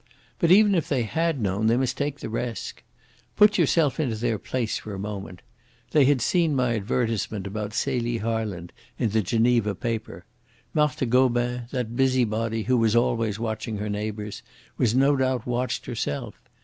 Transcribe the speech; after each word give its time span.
But, 0.39 0.49
even 0.49 0.73
if 0.73 0.89
they 0.89 1.03
had 1.03 1.39
known, 1.39 1.67
they 1.67 1.77
must 1.77 1.95
take 1.95 2.21
the 2.21 2.27
risk. 2.29 2.81
Put 3.35 3.59
yourself 3.59 3.99
into 3.99 4.15
their 4.15 4.39
place 4.39 4.79
for 4.79 4.95
a 4.95 4.99
moment. 4.99 5.43
They 5.91 6.05
had 6.05 6.21
seen 6.21 6.55
my 6.55 6.73
advertisement 6.73 7.45
about 7.45 7.75
Celie 7.75 8.17
Harland 8.17 8.73
in 8.97 9.11
the 9.11 9.21
Geneva 9.21 9.75
paper. 9.75 10.25
Marthe 10.73 11.07
Gobin, 11.07 11.65
that 11.69 11.95
busybody 11.95 12.63
who 12.63 12.77
was 12.77 12.95
always 12.95 13.37
watching 13.37 13.77
her 13.77 13.89
neighbours, 13.89 14.41
was 14.75 14.95
no 14.95 15.15
doubt 15.15 15.45
watched 15.45 15.85
herself. 15.85 16.33